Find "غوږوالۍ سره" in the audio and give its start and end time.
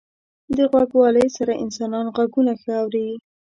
0.71-1.53